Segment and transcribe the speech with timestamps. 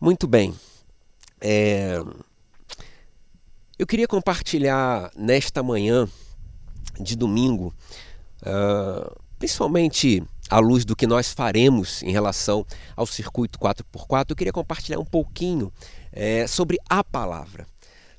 [0.00, 0.54] Muito bem.
[1.42, 2.02] É...
[3.78, 6.08] Eu queria compartilhar nesta manhã
[6.98, 7.74] de domingo,
[8.42, 12.64] uh, principalmente à luz do que nós faremos em relação
[12.96, 15.70] ao circuito 4x4, eu queria compartilhar um pouquinho
[16.10, 17.66] é, sobre a palavra,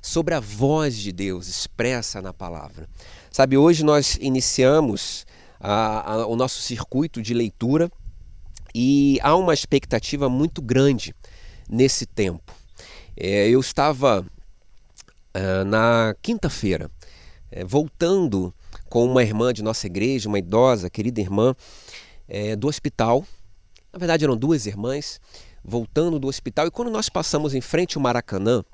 [0.00, 2.88] sobre a voz de Deus expressa na palavra.
[3.30, 5.26] Sabe, hoje nós iniciamos
[5.60, 7.90] a, a, o nosso circuito de leitura
[8.72, 11.14] e há uma expectativa muito grande
[11.68, 12.54] nesse tempo.
[13.16, 16.90] É, eu estava uh, na quinta-feira
[17.50, 18.52] é, voltando
[18.88, 21.54] com uma irmã de nossa igreja, uma idosa, querida irmã,
[22.28, 23.24] é, do hospital.
[23.92, 25.20] Na verdade, eram duas irmãs
[25.62, 26.66] voltando do hospital.
[26.66, 28.64] E quando nós passamos em frente ao Maracanã,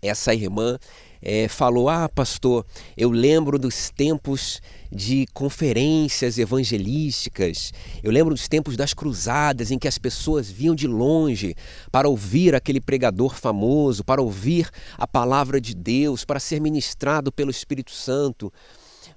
[0.00, 0.78] essa irmã
[1.22, 2.64] é, falou: Ah, pastor,
[2.96, 7.72] eu lembro dos tempos de conferências evangelísticas,
[8.02, 11.54] eu lembro dos tempos das cruzadas em que as pessoas vinham de longe
[11.92, 17.50] para ouvir aquele pregador famoso, para ouvir a palavra de Deus, para ser ministrado pelo
[17.50, 18.52] Espírito Santo.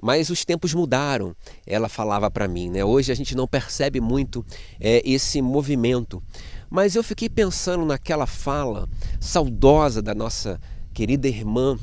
[0.01, 2.71] Mas os tempos mudaram, ela falava para mim.
[2.71, 2.83] Né?
[2.83, 4.43] Hoje a gente não percebe muito
[4.79, 6.21] é, esse movimento.
[6.69, 10.59] Mas eu fiquei pensando naquela fala saudosa da nossa
[10.93, 11.77] querida irmã,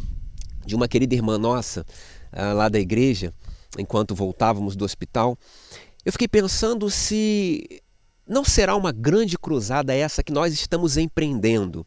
[0.64, 1.84] de uma querida irmã nossa
[2.32, 3.32] ah, lá da igreja,
[3.78, 5.38] enquanto voltávamos do hospital.
[6.04, 7.82] Eu fiquei pensando se
[8.26, 11.86] não será uma grande cruzada essa que nós estamos empreendendo,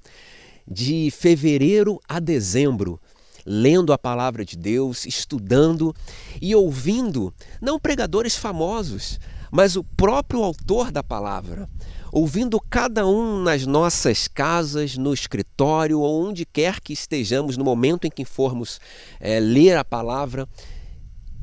[0.67, 2.99] de fevereiro a dezembro,
[3.45, 5.95] lendo a palavra de Deus, estudando
[6.41, 9.19] e ouvindo não pregadores famosos,
[9.51, 11.69] mas o próprio autor da palavra,
[12.11, 18.05] ouvindo cada um nas nossas casas, no escritório ou onde quer que estejamos, no momento
[18.05, 18.79] em que formos
[19.19, 20.47] é, ler a palavra,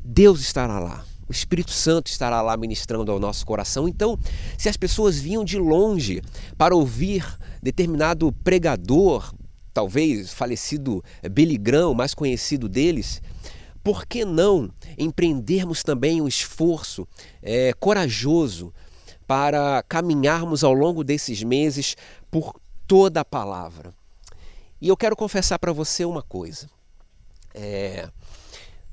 [0.03, 1.03] Deus estará lá.
[1.27, 3.87] O Espírito Santo estará lá ministrando ao nosso coração.
[3.87, 4.17] Então,
[4.57, 6.21] se as pessoas vinham de longe
[6.57, 7.23] para ouvir
[7.61, 9.33] determinado pregador,
[9.73, 13.21] talvez falecido Billy Graham, mais conhecido deles,
[13.83, 17.07] por que não empreendermos também um esforço
[17.41, 18.73] é, corajoso
[19.29, 21.95] para caminharmos ao longo desses meses
[22.31, 23.93] por toda a palavra?
[24.81, 26.67] E eu quero confessar para você uma coisa.
[27.53, 28.09] É,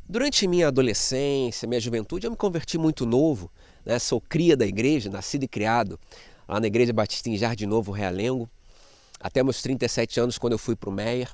[0.07, 3.51] durante minha adolescência, minha juventude, eu me converti muito novo.
[3.83, 3.99] Né?
[3.99, 5.99] Sou cria da igreja, nascido e criado
[6.47, 8.47] lá na Igreja Batista em Jardim Novo, Realengo,
[9.19, 11.31] até meus 37 anos, quando eu fui para o Meyer.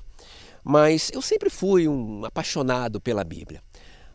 [0.62, 3.60] Mas eu sempre fui um apaixonado pela Bíblia.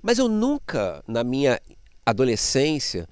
[0.02, 1.60] Mas eu nunca, na minha
[2.06, 3.06] adolescência,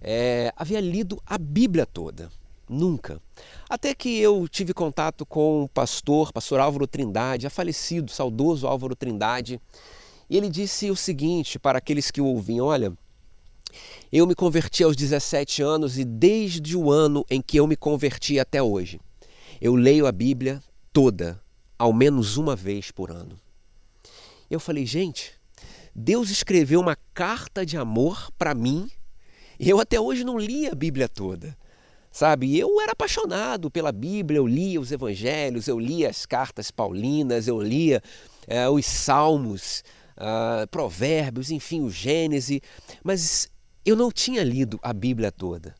[0.00, 2.30] é, havia lido a Bíblia toda.
[2.68, 3.20] Nunca.
[3.68, 8.94] Até que eu tive contato com o pastor, pastor Álvaro Trindade, já falecido, saudoso Álvaro
[8.94, 9.60] Trindade,
[10.28, 12.92] e ele disse o seguinte para aqueles que o ouviam: Olha,
[14.12, 18.38] eu me converti aos 17 anos e desde o ano em que eu me converti
[18.38, 19.00] até hoje,
[19.60, 21.40] eu leio a Bíblia toda,
[21.78, 23.38] ao menos uma vez por ano.
[24.50, 25.32] Eu falei, gente,
[25.94, 28.90] Deus escreveu uma carta de amor para mim
[29.58, 31.56] eu até hoje não li a Bíblia toda.
[32.10, 37.46] Sabe, eu era apaixonado pela Bíblia, eu lia os evangelhos, eu lia as cartas paulinas,
[37.46, 38.02] eu lia
[38.46, 39.84] é, os salmos,
[40.18, 42.60] uh, provérbios, enfim, o Gênesis,
[43.02, 43.48] mas
[43.84, 45.74] eu não tinha lido a Bíblia toda.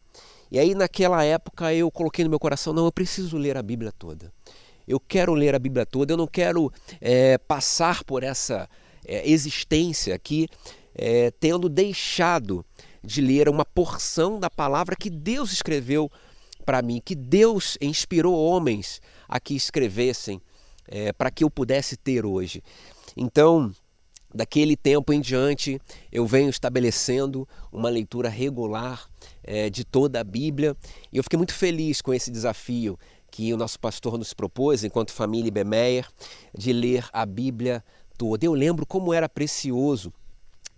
[0.50, 3.93] E aí naquela época eu coloquei no meu coração, não, eu preciso ler a Bíblia
[3.93, 4.33] toda.
[4.87, 8.69] Eu quero ler a Bíblia toda, eu não quero é, passar por essa
[9.05, 10.49] é, existência aqui
[10.94, 12.65] é, tendo deixado
[13.03, 16.10] de ler uma porção da palavra que Deus escreveu
[16.64, 20.41] para mim, que Deus inspirou homens a que escrevessem
[20.86, 22.62] é, para que eu pudesse ter hoje.
[23.16, 23.72] Então,
[24.34, 25.81] daquele tempo em diante,
[26.12, 29.08] eu venho estabelecendo uma leitura regular
[29.42, 30.76] é, de toda a Bíblia
[31.12, 32.98] e eu fiquei muito feliz com esse desafio
[33.31, 36.08] que o nosso pastor nos propôs, enquanto família Bemeyer,
[36.56, 37.84] de ler a Bíblia
[38.16, 38.44] toda.
[38.44, 40.12] Eu lembro como era precioso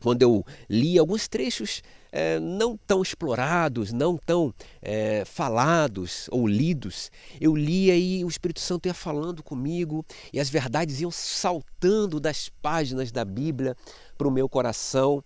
[0.01, 1.83] quando eu li alguns trechos
[2.13, 7.11] é, não tão explorados, não tão é, falados ou lidos,
[7.41, 12.49] eu lia e o Espírito Santo ia falando comigo e as verdades iam saltando das
[12.49, 13.77] páginas da Bíblia
[14.17, 15.23] para o meu coração.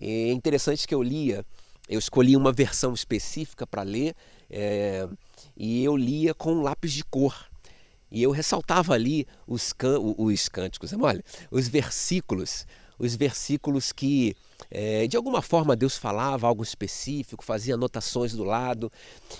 [0.00, 1.44] é interessante que eu lia,
[1.88, 4.14] eu escolhi uma versão específica para ler
[4.50, 5.08] é,
[5.56, 7.48] e eu lia com lápis de cor.
[8.10, 12.66] E eu ressaltava ali os, can, os cânticos, olha, os versículos,
[12.98, 14.36] os versículos que
[14.70, 18.90] é, de alguma forma Deus falava algo específico, fazia anotações do lado,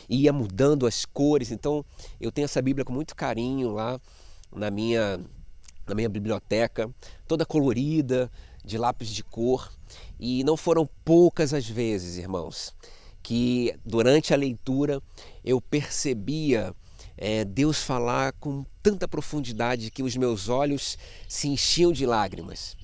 [0.08, 1.50] ia mudando as cores.
[1.50, 1.85] Então
[2.20, 4.00] eu tenho essa Bíblia com muito carinho lá
[4.55, 5.20] na minha,
[5.87, 6.91] na minha biblioteca,
[7.26, 8.31] toda colorida,
[8.64, 9.73] de lápis de cor.
[10.19, 12.75] E não foram poucas as vezes, irmãos,
[13.23, 15.00] que durante a leitura
[15.44, 16.75] eu percebia
[17.17, 20.99] é, Deus falar com tanta profundidade que os meus olhos
[21.29, 22.76] se enchiam de lágrimas.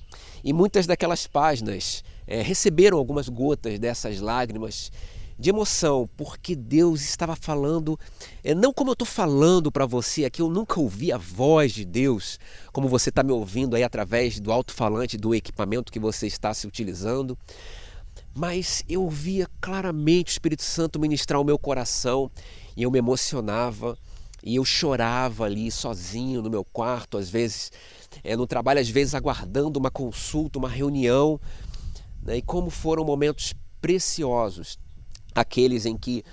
[0.43, 4.91] E muitas daquelas páginas é, receberam algumas gotas dessas lágrimas
[5.37, 7.99] de emoção, porque Deus estava falando,
[8.43, 11.85] é, não como eu estou falando para você aqui, eu nunca ouvi a voz de
[11.85, 12.39] Deus,
[12.71, 16.67] como você está me ouvindo aí através do alto-falante do equipamento que você está se
[16.67, 17.37] utilizando,
[18.33, 22.29] mas eu ouvia claramente o Espírito Santo ministrar o meu coração
[22.75, 23.97] e eu me emocionava
[24.43, 27.71] e eu chorava ali sozinho no meu quarto, às vezes
[28.23, 31.39] é, no trabalho, às vezes aguardando uma consulta, uma reunião,
[32.21, 32.37] né?
[32.37, 34.77] e como foram momentos preciosos
[35.33, 36.23] aqueles em que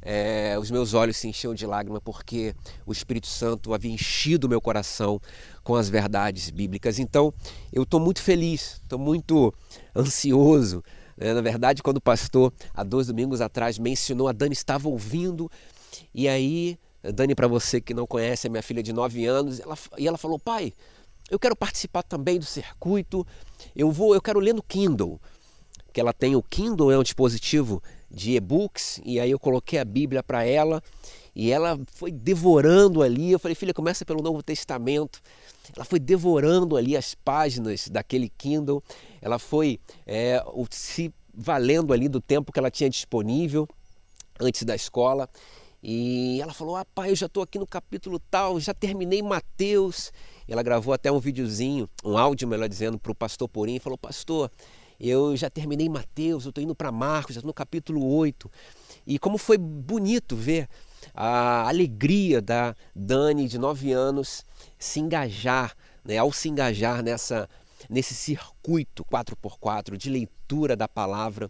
[0.00, 2.54] é, os meus olhos se enchiam de lágrima porque
[2.86, 5.20] o Espírito Santo havia enchido o meu coração
[5.64, 6.98] com as verdades bíblicas.
[6.98, 7.34] Então
[7.72, 9.52] eu estou muito feliz, estou muito
[9.94, 10.82] ansioso.
[11.16, 11.34] Né?
[11.34, 15.50] Na verdade, quando o pastor, há dois domingos atrás, mencionou, a Dani estava ouvindo,
[16.14, 16.78] e aí,
[17.12, 20.18] Dani, para você que não conhece, é minha filha de 9 anos, ela, e ela
[20.18, 20.72] falou: pai,
[21.30, 23.26] eu quero participar também do circuito,
[23.74, 25.20] eu vou, eu quero ler no Kindle.
[25.92, 29.84] Que ela tem o Kindle, é um dispositivo de e-books, e aí eu coloquei a
[29.84, 30.82] Bíblia para ela
[31.34, 33.32] e ela foi devorando ali.
[33.32, 35.20] Eu falei, filha, começa pelo Novo Testamento.
[35.74, 38.82] Ela foi devorando ali as páginas daquele Kindle,
[39.20, 43.68] ela foi é, se valendo ali do tempo que ela tinha disponível
[44.40, 45.28] antes da escola.
[45.88, 50.12] E ela falou: Ah, pai, eu já estou aqui no capítulo tal, já terminei Mateus.
[50.48, 53.78] E ela gravou até um videozinho, um áudio, melhor dizendo, para o pastor Porim.
[53.78, 54.50] Falou: Pastor,
[54.98, 58.50] eu já terminei Mateus, eu estou indo para Marcos, já estou no capítulo 8.
[59.06, 60.68] E como foi bonito ver
[61.14, 64.44] a alegria da Dani, de 9 anos,
[64.76, 65.72] se engajar,
[66.04, 67.48] né, ao se engajar nessa,
[67.88, 71.48] nesse circuito 4x4 de leitura da palavra.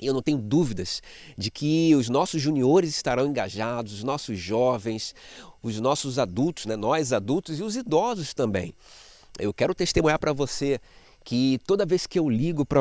[0.00, 1.00] E eu não tenho dúvidas
[1.36, 5.14] de que os nossos juniores estarão engajados, os nossos jovens,
[5.62, 8.74] os nossos adultos, né, nós adultos e os idosos também.
[9.38, 10.80] Eu quero testemunhar para você
[11.24, 12.80] que toda vez que eu ligo para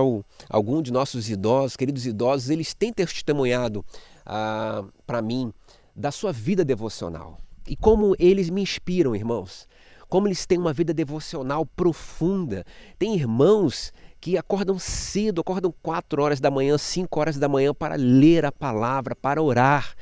[0.49, 3.83] algum de nossos idosos, queridos idosos, eles têm testemunhado
[4.25, 5.51] ah, para mim
[5.95, 7.39] da sua vida devocional.
[7.67, 9.67] E como eles me inspiram, irmãos.
[10.07, 12.63] Como eles têm uma vida devocional profunda.
[12.99, 13.91] Tem irmãos
[14.25, 18.51] que acordam cedo, acordam 4 horas da manhã, 5 horas da manhã para ler a
[18.51, 19.93] palavra, para orar.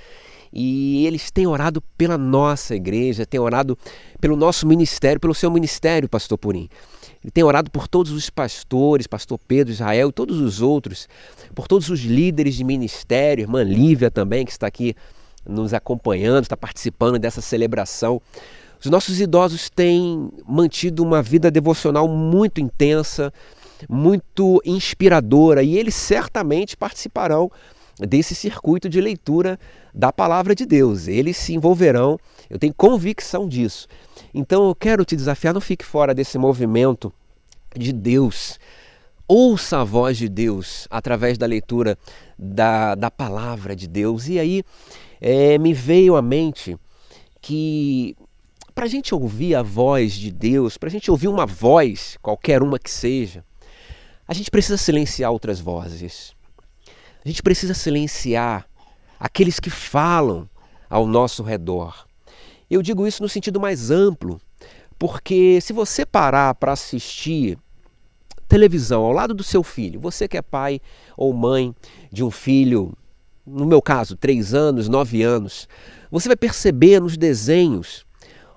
[0.53, 3.77] E eles têm orado pela nossa igreja, têm orado
[4.21, 6.69] pelo nosso ministério, pelo seu ministério, Pastor Purim.
[7.21, 11.09] Ele tem orado por todos os pastores, pastor Pedro, Israel e todos os outros,
[11.53, 14.95] por todos os líderes de ministério, irmã Lívia também, que está aqui
[15.45, 18.21] nos acompanhando, está participando dessa celebração.
[18.79, 23.33] Os nossos idosos têm mantido uma vida devocional muito intensa,
[23.89, 27.51] muito inspiradora, e eles certamente participarão
[27.99, 29.59] desse circuito de leitura
[29.93, 31.07] da palavra de Deus.
[31.07, 32.17] Eles se envolverão,
[32.49, 33.87] eu tenho convicção disso.
[34.33, 37.13] Então eu quero te desafiar, não fique fora desse movimento
[37.75, 38.59] de Deus.
[39.27, 41.97] Ouça a voz de Deus através da leitura
[42.37, 44.27] da, da palavra de Deus.
[44.27, 44.63] E aí
[45.21, 46.77] é, me veio à mente
[47.41, 48.15] que
[48.73, 52.63] para a gente ouvir a voz de Deus, para a gente ouvir uma voz, qualquer
[52.63, 53.45] uma que seja,
[54.27, 56.33] a gente precisa silenciar outras vozes.
[57.23, 58.67] A gente precisa silenciar
[59.19, 60.49] aqueles que falam
[60.89, 62.05] ao nosso redor.
[62.69, 64.39] Eu digo isso no sentido mais amplo,
[64.97, 67.57] porque se você parar para assistir
[68.47, 70.79] televisão ao lado do seu filho, você que é pai
[71.17, 71.73] ou mãe
[72.11, 72.93] de um filho,
[73.45, 75.67] no meu caso, três anos, nove anos,
[76.11, 78.05] você vai perceber nos desenhos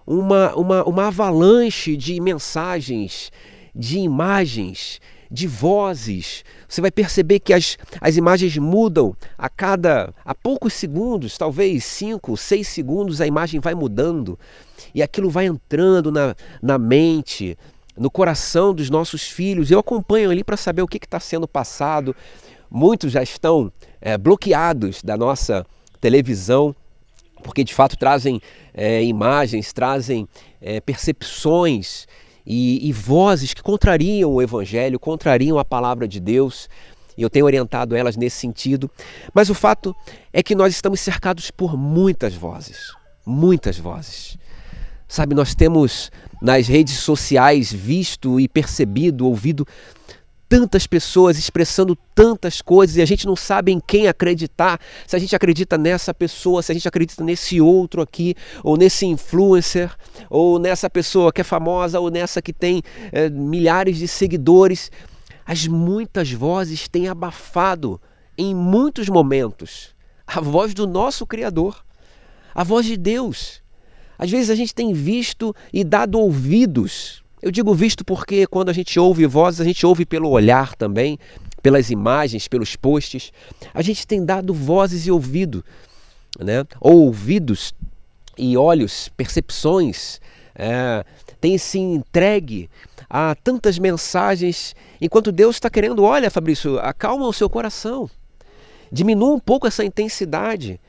[0.07, 3.33] uma, uma, uma avalanche de mensagens,
[3.75, 6.45] de imagens, de vozes.
[6.69, 12.37] Você vai perceber que as, as imagens mudam a cada a poucos segundos, talvez cinco,
[12.37, 14.39] seis segundos, a imagem vai mudando
[14.95, 17.57] e aquilo vai entrando na, na mente,
[17.97, 19.71] no coração dos nossos filhos.
[19.71, 22.15] Eu acompanho ali para saber o que está sendo passado.
[22.71, 25.65] Muitos já estão é, bloqueados da nossa
[26.01, 26.75] televisão
[27.43, 28.41] porque de fato trazem
[28.75, 30.29] é, imagens, trazem
[30.61, 32.07] é, percepções
[32.47, 36.69] e, e vozes que contrariam o Evangelho, contrariam a palavra de Deus.
[37.19, 38.91] E eu tenho orientado elas nesse sentido.
[39.35, 39.97] Mas o fato
[40.33, 42.93] é que nós estamos cercados por muitas vozes.
[43.25, 44.37] Muitas vozes.
[45.09, 46.11] Sabe, nós temos
[46.43, 49.67] nas redes sociais visto e percebido, ouvido
[50.49, 54.81] tantas pessoas expressando tantas coisas e a gente não sabe em quem acreditar.
[55.07, 59.07] Se a gente acredita nessa pessoa, se a gente acredita nesse outro aqui, ou nesse
[59.07, 59.95] influencer,
[60.31, 64.91] ou nessa pessoa que é famosa, ou nessa que tem é, milhares de seguidores.
[65.45, 68.01] As muitas vozes têm abafado
[68.37, 69.95] em muitos momentos
[70.27, 71.85] a voz do nosso Criador,
[72.55, 73.63] a voz de Deus.
[74.19, 77.23] Às vezes a gente tem visto e dado ouvidos.
[77.47, 81.17] Eu digo visto porque quando a gente ouve vozes, a gente ouve pelo olhar também,
[81.63, 83.33] pelas imagens, pelos posts.
[83.73, 85.65] A gente tem dado vozes e ouvido,
[86.41, 86.65] né?
[86.81, 87.73] ou ouvidos
[88.37, 90.21] e olhos, percepções,
[90.57, 91.05] é,
[91.41, 92.69] tem se entregue
[93.09, 98.11] a tantas mensagens, enquanto Deus está querendo, olha, Fabrício, acalma o seu coração,
[98.91, 100.81] diminua um pouco essa intensidade,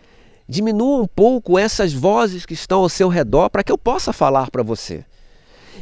[0.50, 4.50] diminua um pouco essas vozes que estão ao seu redor para que eu possa falar
[4.50, 5.06] para você.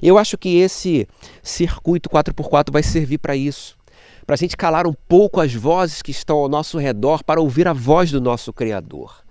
[0.02, 1.08] Eu acho que esse
[1.42, 3.78] circuito 4x4 vai servir para isso.
[4.26, 7.68] Para a gente calar um pouco as vozes que estão ao nosso redor para ouvir
[7.68, 9.24] a voz do nosso Criador.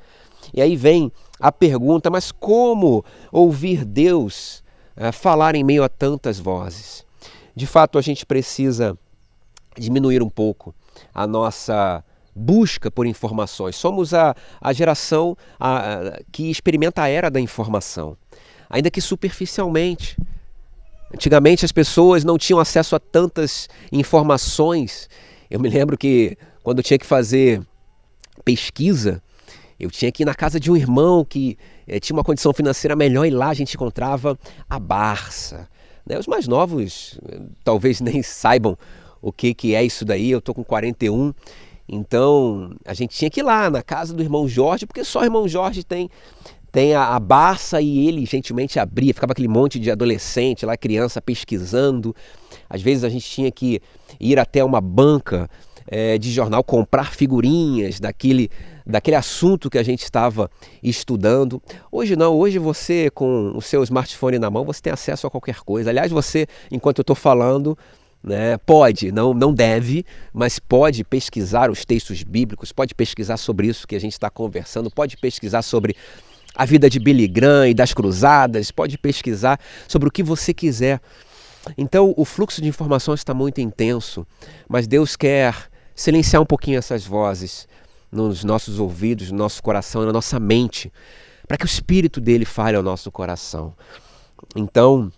[0.52, 4.62] E aí vem a pergunta: mas como ouvir Deus
[4.96, 7.04] uh, falar em meio a tantas vozes?
[7.56, 8.96] De fato, a gente precisa
[9.76, 10.74] diminuir um pouco
[11.12, 12.04] a nossa
[12.34, 13.76] busca por informações.
[13.76, 18.16] Somos a, a geração a, a, que experimenta a era da informação,
[18.68, 20.16] ainda que superficialmente.
[21.14, 25.08] Antigamente as pessoas não tinham acesso a tantas informações.
[25.48, 27.62] Eu me lembro que quando eu tinha que fazer
[28.44, 29.22] pesquisa,
[29.78, 31.56] eu tinha que ir na casa de um irmão que
[31.86, 34.36] eh, tinha uma condição financeira melhor e lá a gente encontrava
[34.68, 35.68] a Barça.
[36.04, 36.18] Né?
[36.18, 38.76] Os mais novos eh, talvez nem saibam
[39.22, 40.32] o que, que é isso daí.
[40.32, 41.32] Eu estou com 41
[41.88, 45.24] então a gente tinha que ir lá na casa do irmão Jorge, porque só o
[45.24, 46.10] irmão Jorge tem,
[46.74, 51.22] tem a, a Barça e ele gentilmente abria, ficava aquele monte de adolescente lá, criança
[51.22, 52.12] pesquisando.
[52.68, 53.80] Às vezes a gente tinha que
[54.18, 55.48] ir até uma banca
[55.86, 58.50] é, de jornal comprar figurinhas daquele,
[58.84, 60.50] daquele assunto que a gente estava
[60.82, 61.62] estudando.
[61.92, 65.60] Hoje não, hoje você com o seu smartphone na mão, você tem acesso a qualquer
[65.60, 65.90] coisa.
[65.90, 67.78] Aliás, você, enquanto eu estou falando,
[68.20, 68.58] né?
[68.66, 73.94] Pode, não, não deve, mas pode pesquisar os textos bíblicos, pode pesquisar sobre isso que
[73.94, 75.94] a gente está conversando, pode pesquisar sobre
[76.56, 79.58] a vida de Billy Graham e das cruzadas, pode pesquisar
[79.88, 81.00] sobre o que você quiser.
[81.76, 84.26] Então o fluxo de informação está muito intenso,
[84.68, 87.66] mas Deus quer silenciar um pouquinho essas vozes
[88.10, 90.92] nos nossos ouvidos, no nosso coração, na nossa mente,
[91.48, 93.74] para que o Espírito dele fale ao nosso coração.
[94.54, 95.10] Então,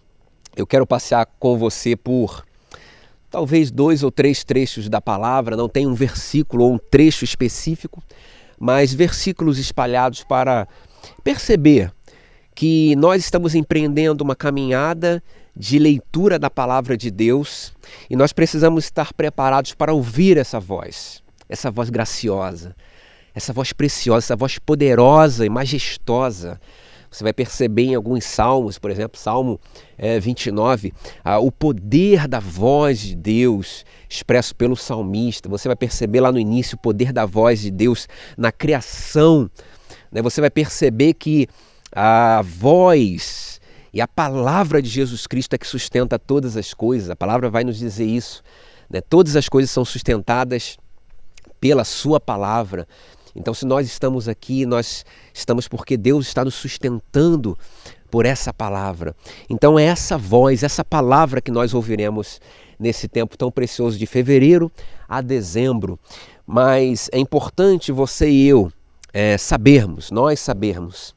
[0.57, 2.45] eu quero passear com você por
[3.31, 8.03] talvez dois ou três trechos da palavra, não tem um versículo ou um trecho específico,
[8.59, 10.67] mas versículos espalhados para
[11.23, 11.93] perceber
[12.55, 15.23] que nós estamos empreendendo uma caminhada
[15.55, 17.73] de leitura da palavra de Deus
[18.09, 22.75] e nós precisamos estar preparados para ouvir essa voz, essa voz graciosa,
[23.35, 26.61] essa voz preciosa, essa voz poderosa e majestosa
[27.17, 29.59] você vai perceber em alguns salmos, por exemplo, Salmo
[29.97, 30.93] é, 29,
[31.25, 35.49] ah, o poder da voz de Deus expresso pelo salmista.
[35.49, 39.51] Você vai perceber lá no início o poder da voz de Deus na criação.
[40.11, 40.23] Né?
[40.23, 41.49] Você vai perceber que
[41.93, 43.61] a voz
[43.93, 47.09] e a palavra de Jesus Cristo é que sustenta todas as coisas.
[47.09, 48.43] A palavra vai nos dizer isso.
[48.91, 49.01] Né?
[49.01, 50.77] Todas as coisas são sustentadas
[51.61, 52.87] pela Sua palavra.
[53.35, 57.57] Então, se nós estamos aqui, nós estamos porque Deus está nos sustentando
[58.11, 59.15] por essa palavra.
[59.49, 62.41] Então, é essa voz, essa palavra que nós ouviremos
[62.79, 64.71] nesse tempo tão precioso de fevereiro
[65.09, 65.99] a dezembro.
[66.47, 68.73] Mas é importante você e eu
[69.19, 71.15] é, sabermos, nós sabermos,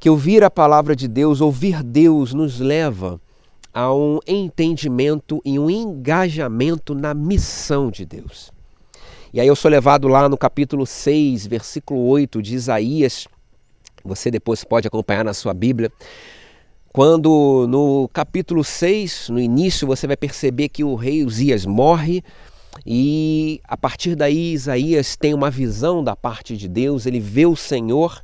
[0.00, 3.20] que ouvir a palavra de Deus, ouvir Deus, nos leva
[3.72, 8.50] a um entendimento e um engajamento na missão de Deus.
[9.32, 13.28] E aí eu sou levado lá no capítulo 6, versículo 8 de Isaías.
[14.04, 15.92] Você depois pode acompanhar na sua Bíblia.
[16.92, 22.24] Quando no capítulo 6, no início, você vai perceber que o rei Uzias morre
[22.86, 27.54] e a partir daí Isaías tem uma visão da parte de Deus, ele vê o
[27.54, 28.22] Senhor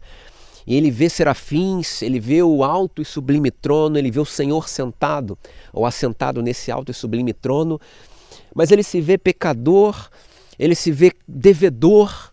[0.66, 4.68] e ele vê serafins, ele vê o alto e sublime trono, ele vê o Senhor
[4.68, 5.38] sentado
[5.72, 7.80] ou assentado nesse alto e sublime trono,
[8.54, 10.10] mas ele se vê pecador,
[10.58, 12.32] ele se vê devedor,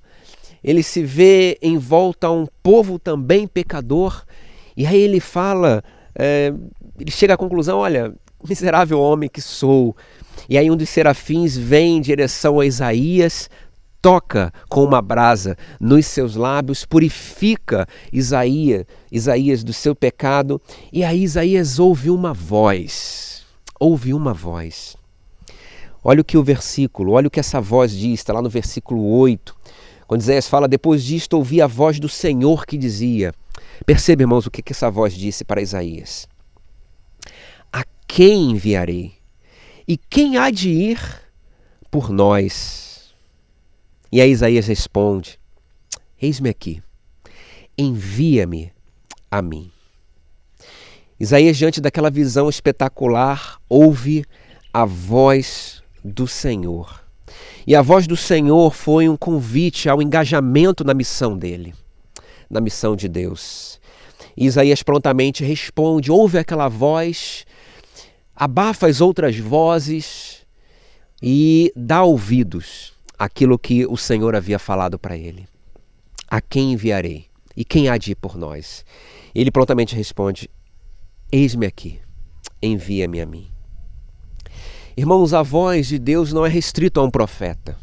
[0.64, 4.26] ele se vê em volta a um povo também pecador,
[4.76, 5.84] e aí ele fala,
[6.16, 6.54] é,
[7.00, 8.14] ele chega à conclusão: olha,
[8.48, 9.96] miserável homem que sou.
[10.50, 13.50] E aí um dos serafins vem em direção a Isaías,
[14.02, 20.62] toca com uma brasa nos seus lábios, purifica Isaías, Isaías do seu pecado,
[20.94, 23.44] e aí Isaías ouve uma voz.
[23.80, 24.96] Ouve uma voz.
[26.04, 29.04] Olha o que o versículo, olha o que essa voz diz, está lá no versículo
[29.04, 29.56] 8.
[30.06, 33.34] Quando Isaías fala, depois disto ouvi a voz do Senhor que dizia.
[33.88, 36.28] Perceba, irmãos, o que, que essa voz disse para Isaías.
[37.74, 39.14] A quem enviarei?
[39.88, 41.00] E quem há de ir
[41.92, 43.14] por nós?
[44.12, 45.40] E aí Isaías responde:
[46.20, 46.82] Eis-me aqui,
[47.78, 48.72] envia-me
[49.30, 49.72] a mim.
[51.20, 54.26] Isaías, diante daquela visão espetacular, ouve
[54.74, 57.02] a voz do Senhor.
[57.68, 61.74] E a voz do Senhor foi um convite ao engajamento na missão dele,
[62.50, 63.80] na missão de Deus.
[64.36, 67.46] Isaías prontamente responde, ouve aquela voz,
[68.36, 70.46] abafa as outras vozes
[71.22, 75.48] e dá ouvidos àquilo que o Senhor havia falado para ele.
[76.28, 77.28] A quem enviarei?
[77.56, 78.84] E quem há de ir por nós?
[79.34, 80.50] Ele prontamente responde:
[81.32, 82.00] Eis-me aqui,
[82.62, 83.48] envia-me a mim.
[84.98, 87.78] Irmãos, a voz de Deus não é restrito a um profeta.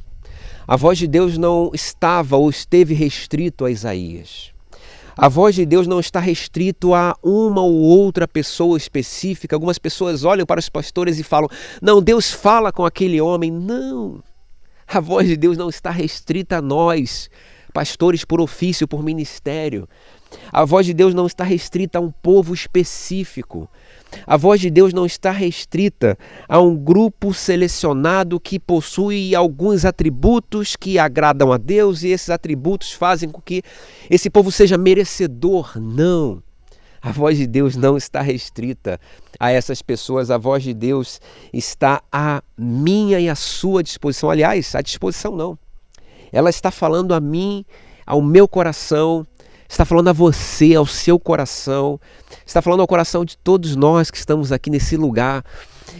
[0.66, 4.51] A voz de Deus não estava ou esteve restrito a Isaías.
[5.16, 9.54] A voz de Deus não está restrito a uma ou outra pessoa específica.
[9.54, 11.48] Algumas pessoas olham para os pastores e falam:
[11.80, 13.50] "Não, Deus fala com aquele homem".
[13.50, 14.22] Não.
[14.86, 17.30] A voz de Deus não está restrita a nós,
[17.72, 19.88] pastores por ofício, por ministério.
[20.50, 23.68] A voz de Deus não está restrita a um povo específico.
[24.26, 26.16] A voz de Deus não está restrita
[26.48, 32.92] a um grupo selecionado que possui alguns atributos que agradam a Deus e esses atributos
[32.92, 33.62] fazem com que
[34.10, 35.78] esse povo seja merecedor.
[35.80, 36.42] Não.
[37.00, 39.00] A voz de Deus não está restrita
[39.40, 41.20] a essas pessoas, a voz de Deus
[41.52, 44.30] está à minha e à sua disposição.
[44.30, 45.58] Aliás, à disposição não.
[46.30, 47.64] Ela está falando a mim,
[48.06, 49.26] ao meu coração,
[49.72, 51.98] está falando a você, ao seu coração,
[52.44, 55.42] está falando ao coração de todos nós que estamos aqui nesse lugar.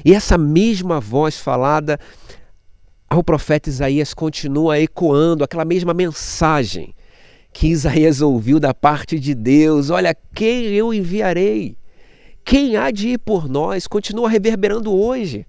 [0.04, 1.98] E essa mesma voz falada
[3.08, 6.94] ao profeta Isaías continua ecoando aquela mesma mensagem
[7.50, 11.74] que Isaías ouviu da parte de Deus: Olha, quem eu enviarei?
[12.44, 13.86] Quem há de ir por nós?
[13.86, 15.46] Continua reverberando hoje.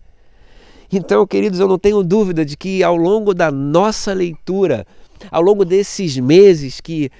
[0.90, 4.88] Então, queridos, eu não tenho dúvida de que ao longo da nossa leitura,
[5.30, 7.12] ao longo desses meses que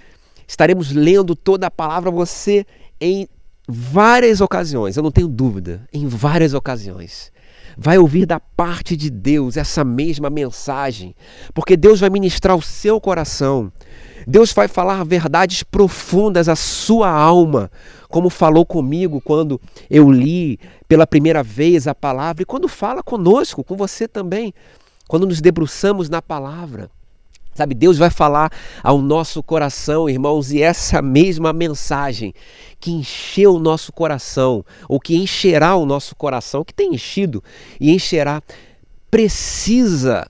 [0.48, 2.66] Estaremos lendo toda a palavra você
[3.00, 3.28] em
[3.68, 7.32] várias ocasiões, eu não tenho dúvida, em várias ocasiões.
[7.78, 11.16] Vai ouvir da parte de Deus essa mesma mensagem,
[11.54, 13.72] porque Deus vai ministrar o seu coração.
[14.28, 17.72] Deus vai falar verdades profundas à sua alma,
[18.10, 23.64] como falou comigo quando eu li pela primeira vez a palavra e quando fala conosco,
[23.64, 24.54] com você também,
[25.08, 26.90] quando nos debruçamos na palavra.
[27.54, 32.34] Sabe, Deus vai falar ao nosso coração, irmãos, e essa mesma mensagem
[32.80, 37.44] que encheu o nosso coração, ou que encherá o nosso coração, que tem enchido
[37.80, 38.42] e encherá,
[39.12, 40.28] precisa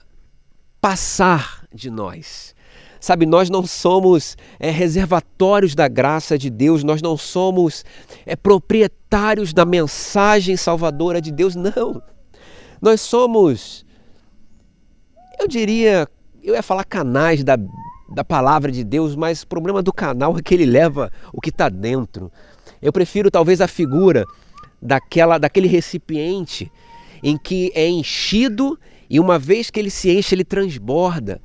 [0.80, 2.54] passar de nós.
[3.00, 7.84] Sabe, nós não somos é, reservatórios da graça de Deus, nós não somos
[8.24, 12.02] é, proprietários da mensagem salvadora de Deus, não.
[12.80, 13.84] Nós somos,
[15.38, 16.08] eu diria,
[16.44, 17.58] eu ia falar canais da,
[18.08, 21.48] da palavra de Deus, mas o problema do canal é que ele leva o que
[21.48, 22.30] está dentro.
[22.82, 24.24] Eu prefiro talvez a figura
[24.80, 26.70] daquela, daquele recipiente
[27.22, 28.78] em que é enchido
[29.08, 31.40] e uma vez que ele se enche, ele transborda.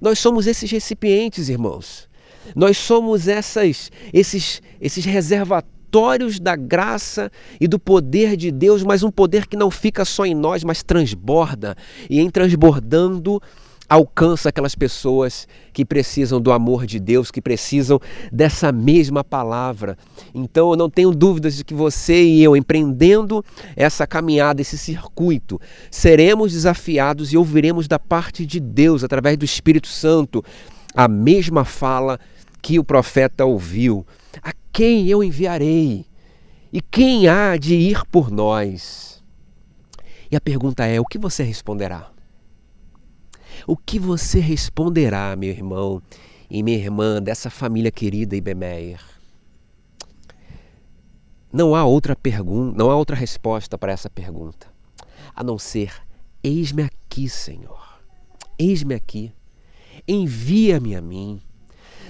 [0.00, 2.08] Nós somos esses recipientes, irmãos.
[2.56, 9.10] Nós somos essas, esses, esses reservatórios da graça e do poder de Deus, mas um
[9.10, 11.76] poder que não fica só em nós, mas transborda.
[12.08, 13.40] E em transbordando,
[13.90, 18.00] alcança aquelas pessoas que precisam do amor de Deus, que precisam
[18.30, 19.98] dessa mesma palavra.
[20.32, 25.60] Então eu não tenho dúvidas de que você e eu, empreendendo essa caminhada, esse circuito,
[25.90, 30.44] seremos desafiados e ouviremos da parte de Deus, através do Espírito Santo,
[30.94, 32.20] a mesma fala
[32.62, 34.06] que o profeta ouviu:
[34.40, 36.06] A quem eu enviarei?
[36.72, 39.20] E quem há de ir por nós?
[40.30, 42.08] E a pergunta é: o que você responderá?
[43.70, 46.02] O que você responderá, meu irmão
[46.50, 49.00] e minha irmã dessa família querida Ibemeyer?
[51.52, 54.66] Não há outra pergunta, não há outra resposta para essa pergunta,
[55.36, 55.92] a não ser:
[56.42, 58.00] eis-me aqui, Senhor.
[58.58, 59.32] Eis-me aqui.
[60.08, 61.40] Envia-me a mim.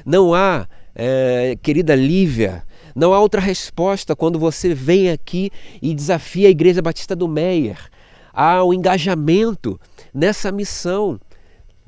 [0.02, 5.50] Não há, é, querida Lívia, não há outra resposta quando você vem aqui
[5.82, 7.90] e desafia a Igreja Batista do Meyer.
[8.32, 9.78] Há um engajamento
[10.14, 11.20] nessa missão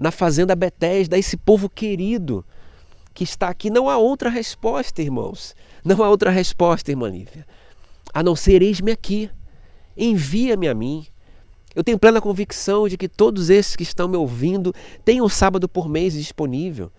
[0.03, 2.45] na fazenda Betesda, esse povo querido
[3.15, 3.71] que está aqui.
[3.71, 5.55] Não há outra resposta, irmãos.
[5.85, 7.47] Não há outra resposta, irmã Lívia,
[8.13, 9.31] a não ser eis-me aqui.
[9.97, 11.07] Envia-me a mim.
[11.75, 15.69] Eu tenho plena convicção de que todos esses que estão me ouvindo têm um sábado
[15.69, 16.91] por mês disponível.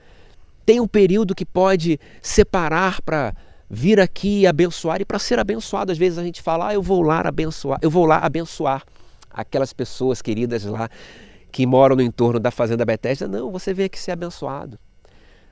[0.65, 3.35] Tem um período que pode separar para
[3.69, 5.91] vir aqui e abençoar e para ser abençoado.
[5.91, 8.83] Às vezes a gente fala, ah, eu vou lá abençoar, eu vou lá abençoar
[9.29, 10.89] aquelas pessoas queridas lá
[11.53, 13.27] que moram no entorno da fazenda Bethesda.
[13.27, 14.79] Não, você vem aqui ser abençoado.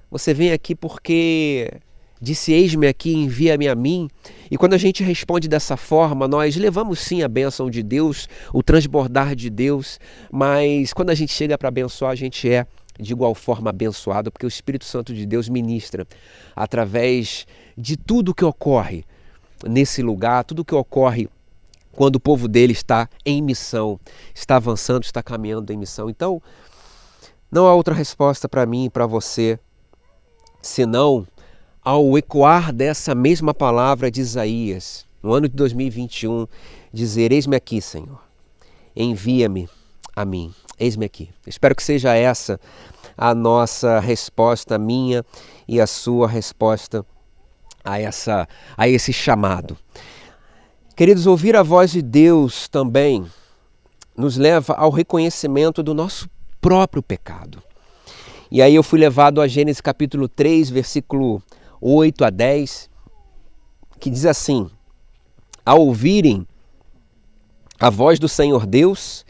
[0.10, 1.72] Você vem aqui porque
[2.20, 4.10] disse: Eis-me aqui, envia-me a mim.
[4.50, 8.64] E quando a gente responde dessa forma, nós levamos sim a bênção de Deus, o
[8.64, 10.00] transbordar de Deus,
[10.32, 12.66] mas quando a gente chega para abençoar, a gente é
[13.00, 16.06] de igual forma abençoado, porque o Espírito Santo de Deus ministra
[16.56, 17.46] através
[17.78, 19.06] de tudo que ocorre
[19.68, 21.30] nesse lugar, tudo que ocorre
[21.91, 23.99] quando o povo dele está em missão,
[24.34, 26.10] está avançando, está caminhando em missão.
[26.10, 26.41] Então,
[27.51, 29.60] não há outra resposta para mim e para você
[30.62, 31.27] senão
[31.84, 36.47] ao ecoar dessa mesma palavra de Isaías, no ano de 2021,
[36.93, 38.21] dizer: Eis-me aqui, Senhor,
[38.95, 39.67] envia-me
[40.15, 41.30] a mim, eis-me aqui.
[41.45, 42.60] Espero que seja essa
[43.17, 45.25] a nossa resposta, a minha
[45.67, 47.06] e a sua resposta
[47.84, 49.77] a, essa, a esse chamado.
[51.02, 53.26] Queridos, ouvir a voz de Deus também
[54.16, 56.30] nos leva ao reconhecimento do nosso
[56.62, 57.58] próprio pecado.
[58.52, 61.42] E aí eu fui levado a Gênesis capítulo 3, versículo
[61.82, 62.88] 8 a 10,
[64.00, 64.70] que diz assim:
[65.66, 66.46] Ao ouvirem
[67.80, 69.26] a voz do Senhor Deus,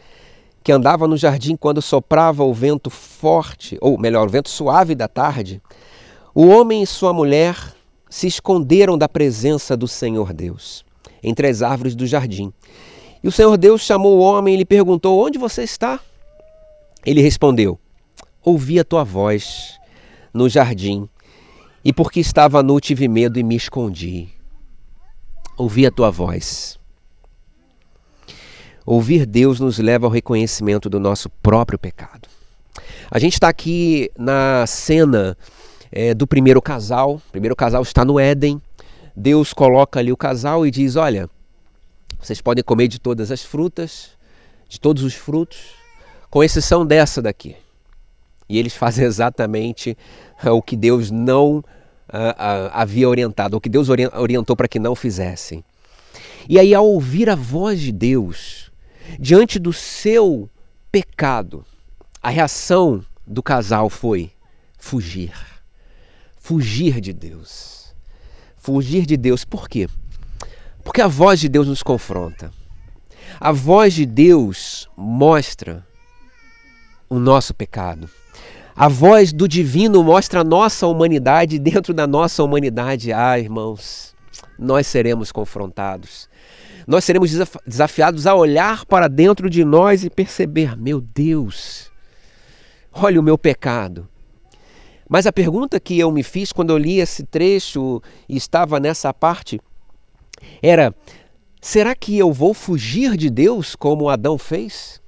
[0.62, 5.08] que andava no jardim quando soprava o vento forte, ou melhor, o vento suave da
[5.08, 5.62] tarde,
[6.34, 7.56] o homem e sua mulher
[8.10, 10.84] se esconderam da presença do Senhor Deus,
[11.22, 12.52] entre as árvores do jardim.
[13.22, 16.00] E o Senhor Deus chamou o homem e lhe perguntou: Onde você está?
[17.04, 17.78] Ele respondeu:
[18.44, 19.78] Ouvi a tua voz
[20.32, 21.08] no jardim
[21.84, 24.28] e porque estava nu, tive medo e me escondi.
[25.56, 26.78] Ouvi a tua voz.
[28.84, 32.28] Ouvir Deus nos leva ao reconhecimento do nosso próprio pecado.
[33.10, 35.36] A gente está aqui na cena
[35.90, 37.16] é, do primeiro casal.
[37.16, 38.60] O primeiro casal está no Éden.
[39.14, 41.28] Deus coloca ali o casal e diz: Olha,
[42.20, 44.10] vocês podem comer de todas as frutas,
[44.68, 45.74] de todos os frutos,
[46.30, 47.56] com exceção dessa daqui.
[48.48, 49.96] E eles fazem exatamente
[50.44, 54.94] o que Deus não uh, uh, havia orientado, o que Deus orientou para que não
[54.94, 55.64] fizessem.
[56.48, 58.70] E aí, ao ouvir a voz de Deus,
[59.18, 60.48] diante do seu
[60.90, 61.64] pecado,
[62.22, 64.32] a reação do casal foi
[64.78, 65.32] fugir.
[66.38, 67.81] Fugir de Deus.
[68.62, 69.44] Fugir de Deus.
[69.44, 69.88] Por quê?
[70.84, 72.52] Porque a voz de Deus nos confronta.
[73.40, 75.84] A voz de Deus mostra
[77.10, 78.08] o nosso pecado.
[78.76, 84.14] A voz do divino mostra a nossa humanidade, dentro da nossa humanidade, ah, irmãos,
[84.56, 86.28] nós seremos confrontados.
[86.86, 87.32] Nós seremos
[87.66, 91.90] desafiados a olhar para dentro de nós e perceber: meu Deus,
[92.92, 94.08] olha o meu pecado.
[95.12, 99.12] Mas a pergunta que eu me fiz quando eu li esse trecho e estava nessa
[99.12, 99.60] parte
[100.62, 100.94] era:
[101.60, 105.02] será que eu vou fugir de Deus como Adão fez?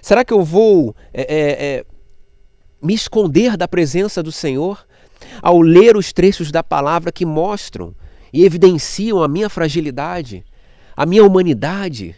[0.00, 1.84] Será que eu vou é, é, é
[2.82, 4.82] me esconder da presença do Senhor
[5.42, 7.94] ao ler os trechos da palavra que mostram
[8.32, 10.42] e evidenciam a minha fragilidade,
[10.96, 12.16] a minha humanidade,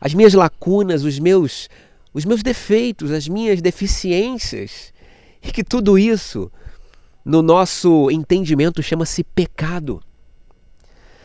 [0.00, 1.68] as minhas lacunas, os meus
[2.12, 4.93] os meus defeitos, as minhas deficiências,
[5.44, 6.50] e que tudo isso
[7.24, 10.02] no nosso entendimento chama-se pecado.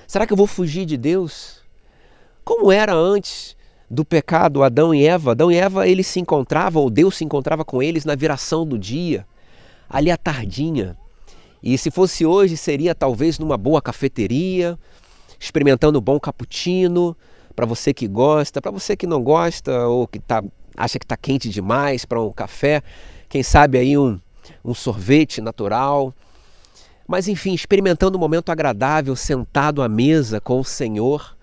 [0.06, 1.62] Será que eu vou fugir de Deus?
[2.44, 3.56] Como era antes
[3.90, 5.32] do pecado, Adão e Eva.
[5.32, 8.78] Adão e Eva, eles se encontravam, ou Deus se encontrava com eles na viração do
[8.78, 9.26] dia,
[9.90, 10.96] ali à tardinha.
[11.62, 14.78] E se fosse hoje, seria talvez numa boa cafeteria,
[15.40, 17.16] experimentando um bom cappuccino,
[17.56, 20.44] para você que gosta, para você que não gosta ou que tá,
[20.78, 22.82] acha que está quente demais para um café,
[23.30, 24.20] quem sabe aí um,
[24.66, 26.14] um sorvete natural.
[27.08, 31.38] Mas enfim, experimentando um momento agradável, sentado à mesa com o Senhor.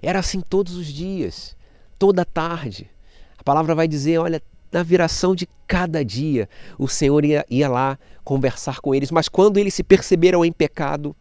[0.00, 1.56] Era assim todos os dias
[2.00, 2.90] toda tarde.
[3.38, 6.48] A palavra vai dizer: olha, na viração de cada dia,
[6.78, 11.14] o Senhor ia, ia lá conversar com eles, mas quando eles se perceberam em pecado,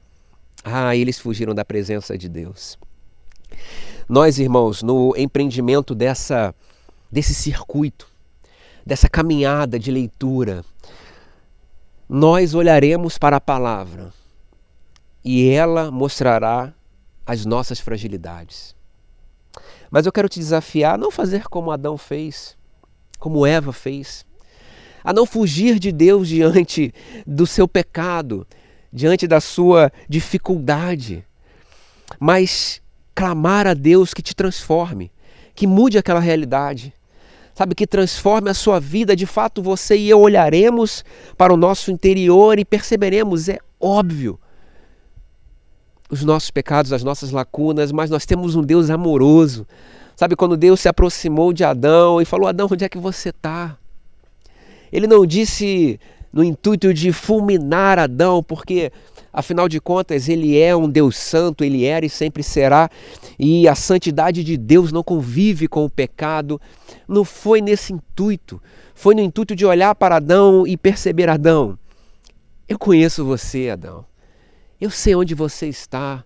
[0.63, 2.79] ah, eles fugiram da presença de Deus.
[4.07, 6.55] Nós, irmãos, no empreendimento dessa,
[7.11, 8.08] desse circuito,
[8.85, 10.63] dessa caminhada de leitura,
[12.07, 14.11] nós olharemos para a palavra
[15.23, 16.73] e ela mostrará
[17.25, 18.75] as nossas fragilidades.
[19.91, 22.57] Mas eu quero te desafiar a não fazer como Adão fez,
[23.19, 24.25] como Eva fez,
[25.03, 26.93] a não fugir de Deus diante
[27.25, 28.47] do seu pecado,
[28.91, 31.25] diante da sua dificuldade,
[32.19, 32.81] mas
[33.13, 35.11] clamar a Deus que te transforme,
[35.53, 36.93] que mude aquela realidade,
[37.59, 39.17] sabe, que transforme a sua vida.
[39.17, 41.03] De fato, você e eu olharemos
[41.37, 44.39] para o nosso interior e perceberemos, é óbvio,
[46.09, 49.67] os nossos pecados, as nossas lacunas, mas nós temos um Deus amoroso.
[50.15, 53.77] Sabe quando Deus se aproximou de Adão e falou: Adão, onde é que você está?
[54.89, 55.99] Ele não disse
[56.31, 58.89] no intuito de fulminar Adão, porque
[59.31, 62.89] Afinal de contas, ele é um Deus santo, ele era e sempre será,
[63.37, 66.59] e a santidade de Deus não convive com o pecado.
[67.07, 68.61] Não foi nesse intuito,
[68.95, 71.77] foi no intuito de olhar para Adão e perceber Adão.
[72.67, 74.05] Eu conheço você, Adão.
[74.79, 76.23] Eu sei onde você está.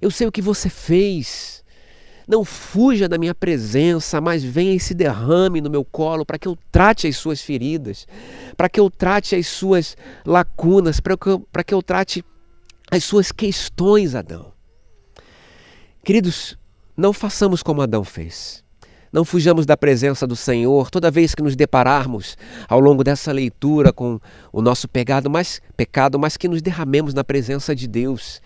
[0.00, 1.64] Eu sei o que você fez.
[2.28, 6.48] Não fuja da minha presença, mas venha e se derrame no meu colo para que
[6.48, 8.06] eu trate as suas feridas,
[8.56, 12.24] para que eu trate as suas lacunas, para que, que eu trate
[12.90, 14.52] as suas questões, Adão.
[16.04, 16.56] Queridos,
[16.96, 18.64] não façamos como Adão fez.
[19.12, 22.36] Não fujamos da presença do Senhor toda vez que nos depararmos
[22.68, 24.20] ao longo dessa leitura com
[24.52, 28.40] o nosso pecado, mas pecado, mas que nos derramemos na presença de Deus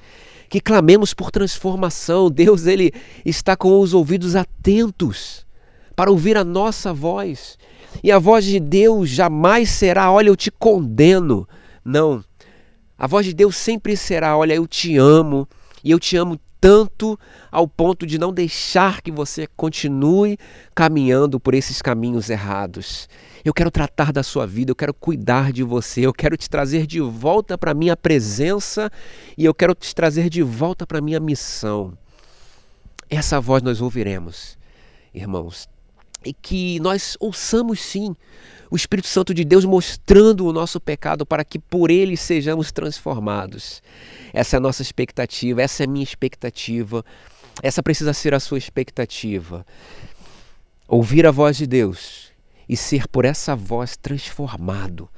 [0.50, 2.28] que clamemos por transformação.
[2.28, 2.92] Deus ele
[3.24, 5.46] está com os ouvidos atentos
[5.94, 7.56] para ouvir a nossa voz.
[8.02, 11.48] E a voz de Deus jamais será, olha, eu te condeno.
[11.84, 12.22] Não.
[13.00, 15.48] A voz de Deus sempre será, olha, eu te amo
[15.82, 17.18] e eu te amo tanto
[17.50, 20.36] ao ponto de não deixar que você continue
[20.74, 23.08] caminhando por esses caminhos errados.
[23.42, 26.86] Eu quero tratar da sua vida, eu quero cuidar de você, eu quero te trazer
[26.86, 28.92] de volta para a minha presença
[29.34, 31.96] e eu quero te trazer de volta para a minha missão.
[33.08, 34.58] Essa voz nós ouviremos,
[35.14, 35.66] irmãos,
[36.24, 38.14] e que nós ouçamos sim
[38.70, 43.82] o Espírito Santo de Deus mostrando o nosso pecado para que por ele sejamos transformados.
[44.32, 47.04] Essa é a nossa expectativa, essa é a minha expectativa,
[47.62, 49.66] essa precisa ser a sua expectativa.
[50.86, 52.30] Ouvir a voz de Deus
[52.68, 55.08] e ser por essa voz transformado,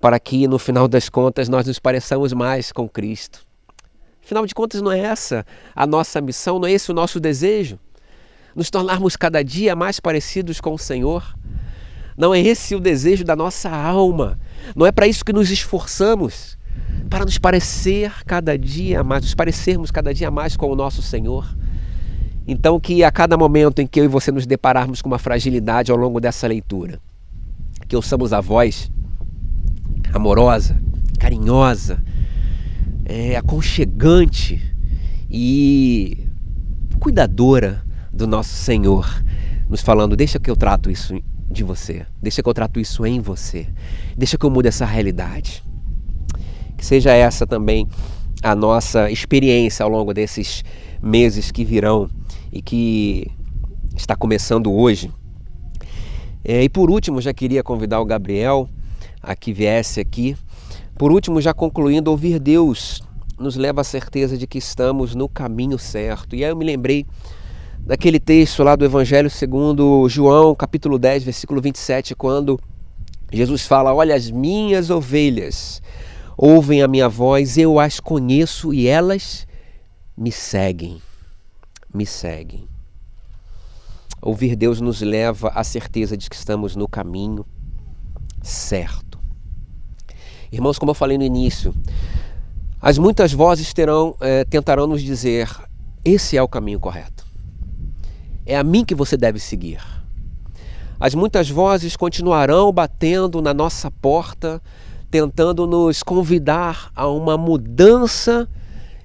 [0.00, 3.46] para que no final das contas nós nos pareçamos mais com Cristo.
[4.24, 5.44] Afinal de contas, não é essa
[5.74, 7.78] a nossa missão, não é esse o nosso desejo?
[8.54, 11.34] Nos tornarmos cada dia mais parecidos com o Senhor?
[12.16, 14.38] Não é esse o desejo da nossa alma?
[14.76, 16.58] Não é para isso que nos esforçamos?
[17.08, 21.56] Para nos parecer cada dia mais, nos parecermos cada dia mais com o nosso Senhor?
[22.46, 25.90] Então, que a cada momento em que eu e você nos depararmos com uma fragilidade
[25.90, 27.00] ao longo dessa leitura,
[27.86, 28.90] que ouçamos a voz
[30.12, 30.80] amorosa,
[31.18, 32.02] carinhosa,
[33.04, 34.60] é, aconchegante
[35.30, 36.26] e
[36.98, 39.06] cuidadora do nosso Senhor,
[39.68, 41.14] nos falando: deixa que eu trato isso
[41.50, 43.66] de você, deixa que eu trato isso em você,
[44.16, 45.62] deixa que eu mude essa realidade.
[46.76, 47.88] Que seja essa também
[48.42, 50.64] a nossa experiência ao longo desses
[51.00, 52.10] meses que virão
[52.52, 53.30] e que
[53.96, 55.10] está começando hoje.
[56.44, 58.68] É, e por último, já queria convidar o Gabriel
[59.22, 60.36] a que viesse aqui.
[60.98, 63.02] Por último, já concluindo, ouvir Deus
[63.38, 66.34] nos leva à certeza de que estamos no caminho certo.
[66.34, 67.06] E aí eu me lembrei
[67.84, 72.58] daquele texto lá do Evangelho segundo João, capítulo 10, versículo 27, quando
[73.32, 75.82] Jesus fala: Olha, as minhas ovelhas
[76.36, 79.46] ouvem a minha voz, eu as conheço e elas
[80.16, 81.00] me seguem
[81.92, 82.66] me seguem.
[84.20, 87.44] Ouvir Deus nos leva à certeza de que estamos no caminho
[88.40, 89.18] certo.
[90.50, 91.74] Irmãos, como eu falei no início,
[92.80, 95.48] as muitas vozes terão, é, tentarão nos dizer:
[96.04, 97.26] esse é o caminho correto.
[98.44, 99.80] É a mim que você deve seguir.
[100.98, 104.62] As muitas vozes continuarão batendo na nossa porta,
[105.10, 108.48] tentando nos convidar a uma mudança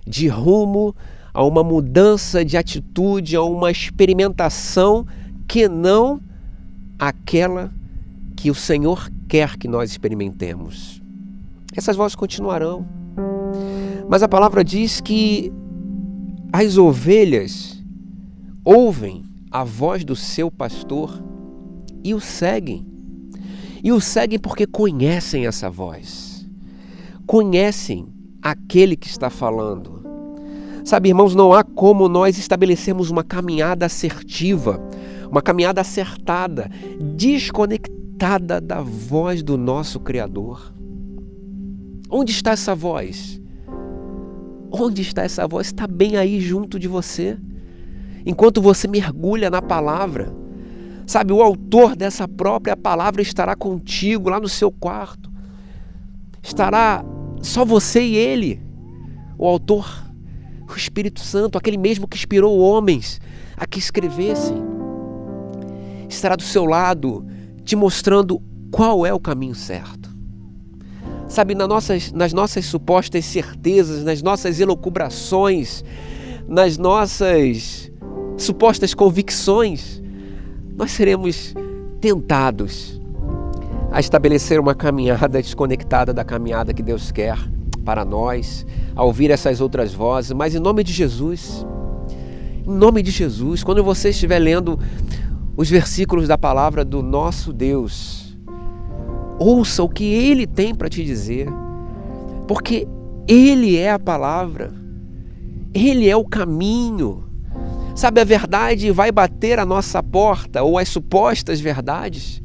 [0.05, 0.95] de rumo,
[1.33, 5.05] a uma mudança de atitude, a uma experimentação
[5.47, 6.21] que não
[6.99, 7.71] aquela
[8.35, 11.01] que o Senhor quer que nós experimentemos.
[11.75, 12.85] Essas vozes continuarão.
[14.07, 15.51] Mas a palavra diz que
[16.53, 17.83] as ovelhas
[18.63, 21.21] ouvem a voz do seu pastor
[22.03, 22.85] e o seguem.
[23.83, 26.47] E o seguem porque conhecem essa voz.
[27.25, 28.07] Conhecem
[28.41, 29.97] aquele que está falando.
[30.83, 34.81] Sabe, irmãos, não há como nós estabelecermos uma caminhada assertiva,
[35.29, 40.73] uma caminhada acertada, desconectada da voz do nosso Criador.
[42.09, 43.41] Onde está essa voz?
[44.71, 45.67] Onde está essa voz?
[45.67, 47.37] Está bem aí junto de você.
[48.29, 50.35] Enquanto você mergulha na palavra,
[51.05, 55.31] sabe, o autor dessa própria palavra estará contigo lá no seu quarto.
[56.43, 57.05] Estará
[57.41, 58.61] só você e ele,
[59.37, 60.05] o autor
[60.69, 63.21] o Espírito Santo, aquele mesmo que inspirou homens
[63.55, 64.57] a que escrevessem,
[66.09, 67.25] estará do seu lado,
[67.63, 70.13] te mostrando qual é o caminho certo.
[71.29, 75.81] Sabe, nas nossas, nas nossas supostas certezas, nas nossas elucubrações,
[76.45, 77.86] nas nossas
[78.37, 80.01] supostas convicções,
[80.75, 81.53] nós seremos
[81.99, 83.01] tentados
[83.91, 87.37] a estabelecer uma caminhada desconectada da caminhada que Deus quer
[87.83, 91.65] para nós, a ouvir essas outras vozes, mas em nome de Jesus,
[92.65, 94.77] em nome de Jesus, quando você estiver lendo
[95.55, 98.37] os versículos da palavra do nosso Deus,
[99.39, 101.47] ouça o que Ele tem para te dizer,
[102.47, 102.87] porque
[103.27, 104.73] Ele é a palavra,
[105.73, 107.26] Ele é o caminho.
[107.97, 112.43] Sabe, a verdade vai bater a nossa porta, ou as supostas verdades.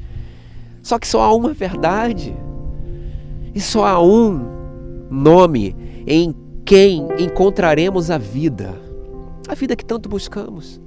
[0.83, 2.35] Só que só há uma verdade.
[3.55, 6.35] E só há um nome em
[6.65, 8.75] quem encontraremos a vida.
[9.47, 10.81] A vida que tanto buscamos.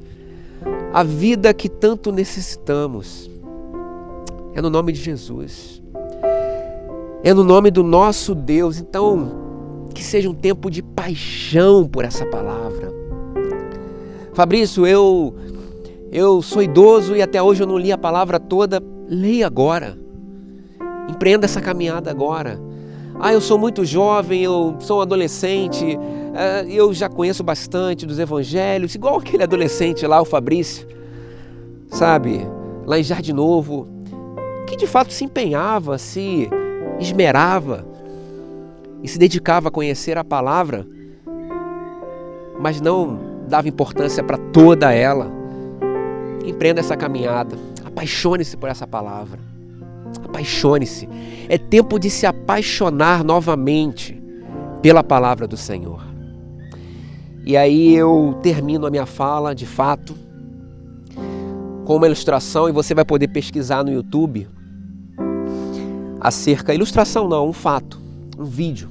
[0.92, 3.30] A vida que tanto necessitamos.
[4.56, 5.80] É no nome de Jesus.
[7.24, 8.80] É no nome do nosso Deus.
[8.80, 9.32] Então,
[9.94, 13.05] que seja um tempo de paixão por essa palavra
[14.36, 15.34] Fabrício, eu
[16.12, 18.84] eu sou idoso e até hoje eu não li a palavra toda.
[19.08, 19.98] Leia agora.
[21.10, 22.60] Empreenda essa caminhada agora.
[23.18, 25.98] Ah, eu sou muito jovem, eu sou um adolescente,
[26.34, 30.86] eh, eu já conheço bastante dos evangelhos, igual aquele adolescente lá, o Fabrício,
[31.88, 32.46] sabe,
[32.86, 33.88] lá em Jardim Novo,
[34.68, 36.50] que de fato se empenhava, se
[37.00, 37.86] esmerava
[39.02, 40.86] e se dedicava a conhecer a palavra,
[42.60, 45.32] mas não dava importância para toda ela.
[46.46, 47.58] Empreenda essa caminhada.
[47.84, 49.40] Apaixone-se por essa palavra.
[50.24, 51.08] Apaixone-se.
[51.48, 54.22] É tempo de se apaixonar novamente
[54.82, 56.04] pela palavra do Senhor.
[57.46, 60.16] E aí eu termino a minha fala, de fato,
[61.86, 64.48] com uma ilustração e você vai poder pesquisar no YouTube
[66.20, 68.02] acerca ilustração não, um fato,
[68.38, 68.90] um vídeo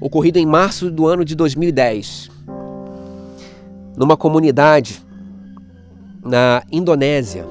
[0.00, 2.30] ocorrido em março do ano de 2010
[3.96, 5.04] numa comunidade
[6.24, 7.46] na Indonésia,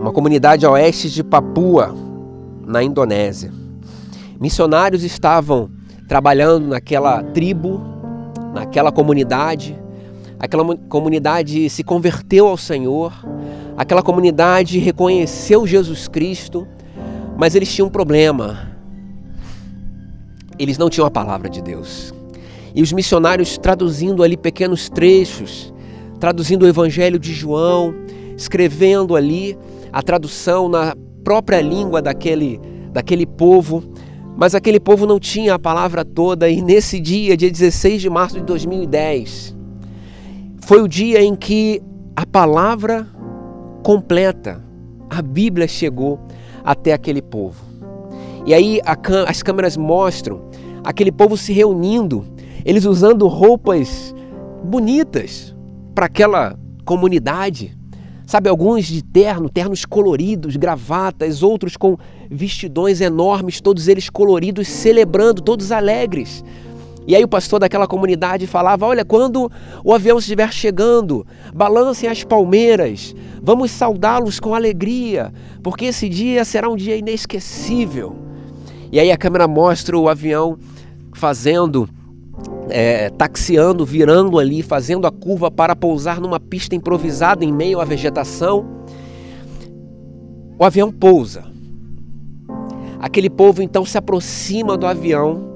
[0.00, 1.94] uma comunidade a oeste de Papua,
[2.66, 3.52] na Indonésia.
[4.38, 5.70] Missionários estavam
[6.06, 7.80] trabalhando naquela tribo,
[8.52, 9.78] naquela comunidade.
[10.38, 13.12] Aquela comunidade se converteu ao Senhor,
[13.78, 16.66] aquela comunidade reconheceu Jesus Cristo,
[17.38, 18.68] mas eles tinham um problema.
[20.58, 22.13] Eles não tinham a palavra de Deus
[22.74, 25.72] e os missionários traduzindo ali pequenos trechos,
[26.18, 27.94] traduzindo o Evangelho de João,
[28.36, 29.56] escrevendo ali
[29.92, 32.60] a tradução na própria língua daquele,
[32.92, 33.84] daquele povo.
[34.36, 38.34] Mas aquele povo não tinha a palavra toda, e nesse dia, dia 16 de março
[38.36, 39.54] de 2010,
[40.62, 41.80] foi o dia em que
[42.16, 43.06] a palavra
[43.84, 44.60] completa,
[45.08, 46.18] a Bíblia chegou
[46.64, 47.62] até aquele povo.
[48.44, 48.80] E aí
[49.26, 50.42] as câmeras mostram
[50.82, 52.33] aquele povo se reunindo
[52.64, 54.14] eles usando roupas
[54.64, 55.54] bonitas
[55.94, 57.76] para aquela comunidade.
[58.26, 61.98] Sabe, alguns de terno, ternos coloridos, gravatas, outros com
[62.30, 66.42] vestidões enormes, todos eles coloridos, celebrando, todos alegres.
[67.06, 69.52] E aí o pastor daquela comunidade falava: Olha, quando
[69.84, 75.30] o avião estiver chegando, balancem as palmeiras, vamos saudá-los com alegria,
[75.62, 78.16] porque esse dia será um dia inesquecível.
[78.90, 80.56] E aí a câmera mostra o avião
[81.12, 81.86] fazendo
[82.68, 87.84] é, taxiando, virando ali, fazendo a curva para pousar numa pista improvisada em meio à
[87.84, 88.66] vegetação.
[90.58, 91.44] O avião pousa.
[93.00, 95.52] Aquele povo então se aproxima do avião.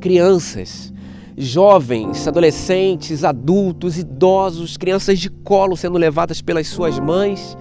[0.00, 0.92] Crianças,
[1.36, 7.56] jovens, adolescentes, adultos, idosos, crianças de colo sendo levadas pelas suas mães,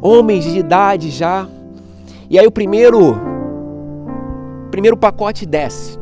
[0.00, 1.46] homens de idade já.
[2.30, 3.16] E aí o primeiro
[4.70, 6.01] primeiro pacote desce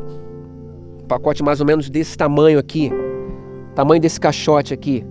[1.11, 2.89] pacote mais ou menos desse tamanho aqui,
[3.75, 5.05] tamanho desse caixote aqui.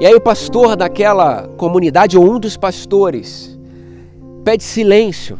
[0.00, 3.58] E aí o pastor daquela comunidade, ou um dos pastores,
[4.44, 5.36] pede silêncio.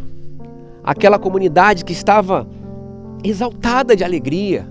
[0.83, 2.45] Aquela comunidade que estava
[3.23, 4.69] exaltada de alegria.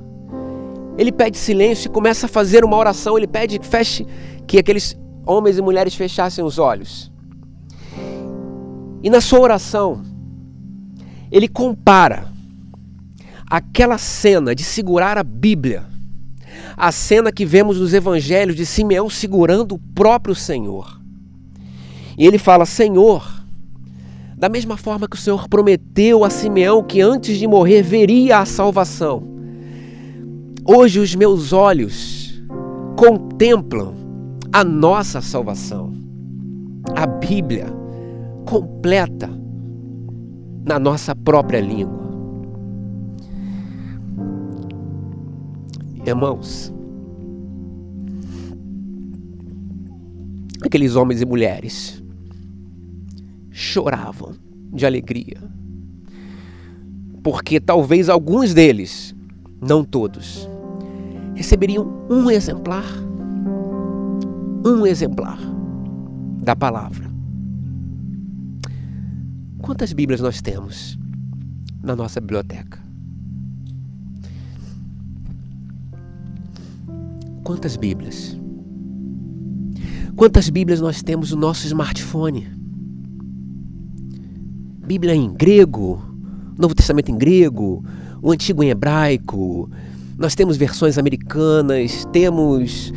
[0.97, 3.17] Ele pede silêncio e começa a fazer uma oração.
[3.17, 4.05] Ele pede que feche,
[4.45, 7.09] que aqueles homens e mulheres fechassem os olhos.
[9.01, 10.01] E na sua oração,
[11.31, 12.29] ele compara
[13.51, 15.83] aquela cena de segurar a Bíblia,
[16.77, 21.01] a cena que vemos nos evangelhos de Simeão segurando o próprio Senhor.
[22.17, 23.29] E ele fala: Senhor,
[24.37, 28.45] da mesma forma que o Senhor prometeu a Simeão que antes de morrer veria a
[28.45, 29.21] salvação,
[30.65, 32.41] hoje os meus olhos
[32.97, 33.93] contemplam
[34.53, 35.93] a nossa salvação,
[36.95, 37.67] a Bíblia
[38.45, 39.29] completa
[40.65, 42.00] na nossa própria língua.
[46.05, 46.73] Irmãos,
[50.63, 52.03] aqueles homens e mulheres
[53.51, 54.33] choravam
[54.73, 55.37] de alegria,
[57.21, 59.15] porque talvez alguns deles,
[59.61, 60.49] não todos,
[61.35, 62.85] receberiam um exemplar.
[64.65, 65.39] Um exemplar
[66.41, 67.11] da palavra.
[69.59, 70.97] Quantas Bíblias nós temos
[71.83, 72.80] na nossa biblioteca?
[77.43, 78.39] Quantas Bíblias?
[80.15, 82.47] Quantas Bíblias nós temos no nosso smartphone?
[84.85, 86.01] Bíblia em grego,
[86.57, 87.83] Novo Testamento em grego,
[88.21, 89.69] o Antigo em hebraico.
[90.17, 92.93] Nós temos versões americanas, temos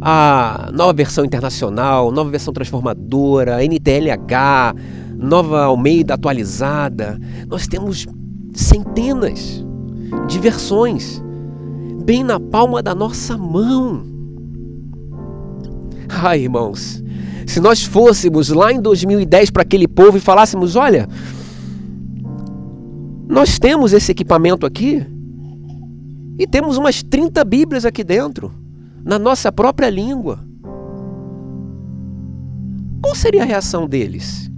[0.00, 4.74] a nova versão internacional, nova versão transformadora, NTLH,
[5.16, 7.18] nova Almeida atualizada.
[7.48, 8.06] Nós temos
[8.52, 9.64] centenas
[10.28, 11.22] de versões
[12.06, 14.06] bem na palma da nossa mão.
[16.08, 17.02] Ai, irmãos,
[17.44, 21.08] se nós fôssemos lá em 2010 para aquele povo e falássemos: olha,
[23.28, 25.04] nós temos esse equipamento aqui
[26.38, 28.54] e temos umas 30 Bíblias aqui dentro,
[29.04, 30.38] na nossa própria língua.
[33.02, 34.48] Qual seria a reação deles?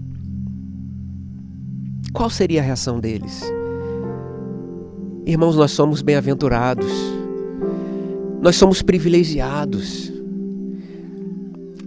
[2.13, 3.43] Qual seria a reação deles?
[5.25, 6.91] Irmãos, nós somos bem-aventurados,
[8.41, 10.13] nós somos privilegiados.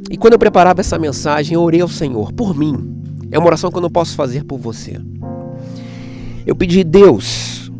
[0.10, 3.02] E quando eu preparava essa mensagem, eu orei ao Senhor por mim.
[3.32, 5.00] É uma oração que eu não posso fazer por você.
[6.46, 7.72] Eu pedi, Deus,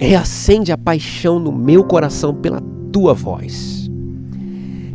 [0.00, 3.90] reacende a paixão no meu coração pela tua voz,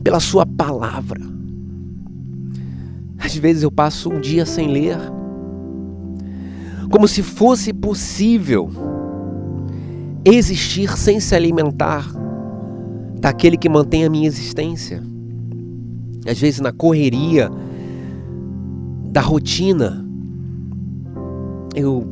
[0.04, 1.22] pela sua palavra.
[3.20, 4.98] Às vezes eu passo um dia sem ler,
[6.90, 8.70] como se fosse possível
[10.26, 12.23] existir sem se alimentar
[13.24, 15.02] daquele que mantém a minha existência.
[16.28, 17.50] Às vezes na correria
[19.12, 20.06] da rotina,
[21.74, 22.06] eu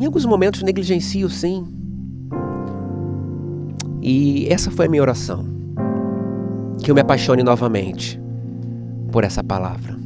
[0.00, 1.66] em alguns momentos negligencio sim.
[4.00, 5.44] E essa foi a minha oração.
[6.82, 8.18] Que eu me apaixone novamente
[9.12, 9.98] por essa palavra.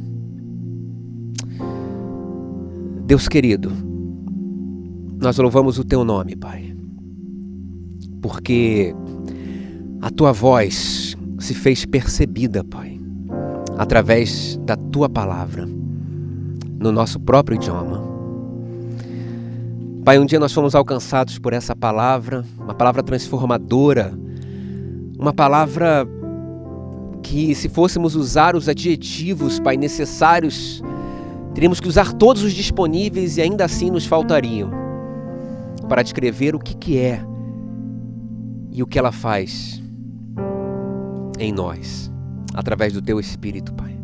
[3.05, 3.71] Deus querido,
[5.21, 6.75] nós louvamos o teu nome, Pai.
[8.21, 8.93] Porque
[10.01, 12.99] a tua voz se fez percebida, Pai,
[13.77, 15.67] através da tua palavra,
[16.79, 18.05] no nosso próprio idioma.
[20.05, 24.13] Pai, um dia nós fomos alcançados por essa palavra, uma palavra transformadora,
[25.17, 26.07] uma palavra
[27.23, 30.81] que, se fôssemos usar os adjetivos, Pai, necessários,
[31.53, 34.69] teríamos que usar todos os disponíveis e ainda assim nos faltariam
[35.89, 37.21] para descrever o que, que é
[38.71, 39.81] e o que ela faz
[41.37, 42.11] em nós,
[42.53, 43.97] através do Teu Espírito, Pai.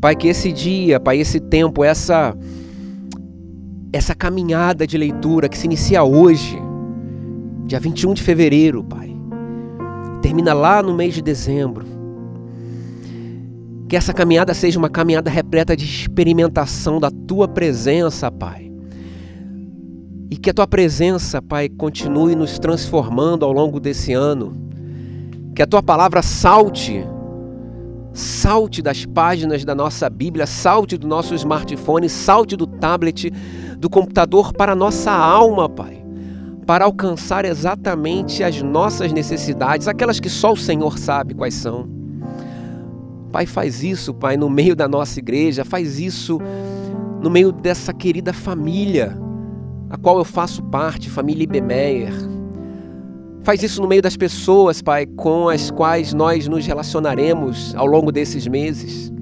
[0.00, 2.36] Pai, que esse dia, Pai, esse tempo, essa
[3.92, 6.58] essa caminhada de leitura que se inicia hoje,
[7.66, 9.14] dia 21 de fevereiro, Pai,
[10.22, 11.84] termina lá no mês de dezembro.
[13.88, 18.72] Que essa caminhada seja uma caminhada repleta de experimentação da tua presença, Pai.
[20.30, 24.56] E que a tua presença, Pai, continue nos transformando ao longo desse ano.
[25.54, 27.04] Que a tua palavra salte
[28.14, 33.32] Salte das páginas da nossa Bíblia, salte do nosso smartphone, salte do tablet,
[33.78, 36.04] do computador para a nossa alma, Pai,
[36.66, 41.88] para alcançar exatamente as nossas necessidades, aquelas que só o Senhor sabe quais são.
[43.32, 46.38] Pai, faz isso, Pai, no meio da nossa igreja, faz isso
[47.22, 49.16] no meio dessa querida família,
[49.88, 52.12] a qual eu faço parte, família Ibemeyer.
[53.44, 58.12] Faz isso no meio das pessoas, Pai, com as quais nós nos relacionaremos ao longo
[58.12, 59.12] desses meses.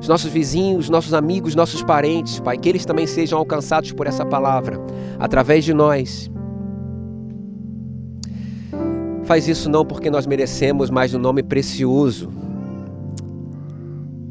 [0.00, 4.24] Os nossos vizinhos, nossos amigos, nossos parentes, Pai, que eles também sejam alcançados por essa
[4.24, 4.78] palavra,
[5.18, 6.30] através de nós.
[9.24, 12.30] Faz isso não porque nós merecemos, mas no nome precioso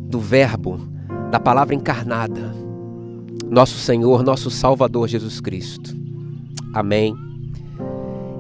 [0.07, 0.79] do Verbo,
[1.31, 2.53] da palavra encarnada,
[3.49, 5.93] nosso Senhor, nosso Salvador Jesus Cristo.
[6.73, 7.15] Amém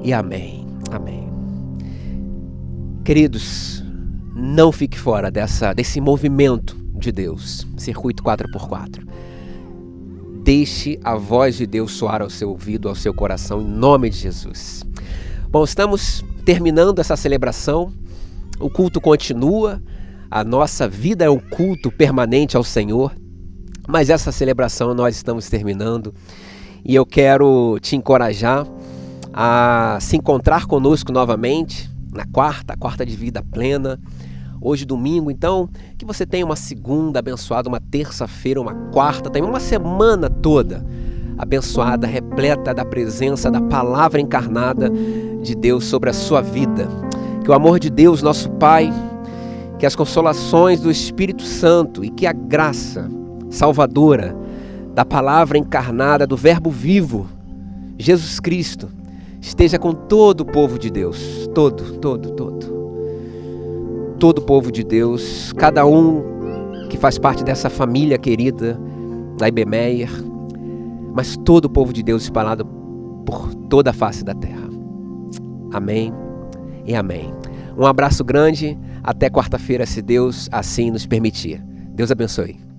[0.03, 0.62] e amém.
[0.93, 1.27] Amém.
[3.03, 3.83] Queridos,
[4.35, 9.03] não fique fora dessa, desse movimento de Deus, circuito 4x4.
[10.43, 14.17] Deixe a voz de Deus soar ao seu ouvido, ao seu coração, em nome de
[14.17, 14.83] Jesus.
[15.49, 17.91] Bom, estamos terminando essa celebração,
[18.59, 19.81] o culto continua,
[20.29, 23.15] a nossa vida é um culto permanente ao Senhor,
[23.87, 26.13] mas essa celebração nós estamos terminando
[26.85, 28.67] e eu quero te encorajar
[29.33, 33.99] a se encontrar conosco novamente na quarta, quarta de vida plena.
[34.61, 35.67] Hoje, domingo, então,
[35.97, 40.85] que você tenha uma segunda abençoada, uma terça-feira, uma quarta, também uma semana toda
[41.37, 44.89] abençoada, repleta da presença da palavra encarnada
[45.41, 46.87] de Deus sobre a sua vida.
[47.43, 48.93] Que o amor de Deus, nosso Pai,
[49.79, 53.09] que as consolações do Espírito Santo e que a graça
[53.49, 54.35] salvadora
[54.93, 57.27] da palavra encarnada, do Verbo vivo,
[57.97, 58.87] Jesus Cristo,
[59.43, 62.73] esteja com todo o povo de Deus, todo, todo, todo.
[64.17, 66.23] Todo o povo de Deus, cada um
[66.89, 68.79] que faz parte dessa família querida
[69.37, 70.09] da Ibemeyer,
[71.13, 72.65] mas todo o povo de Deus espalhado
[73.25, 74.69] por toda a face da terra.
[75.73, 76.13] Amém
[76.85, 77.33] e amém.
[77.77, 81.61] Um abraço grande, até quarta-feira, se Deus assim nos permitir.
[81.93, 82.72] Deus abençoe.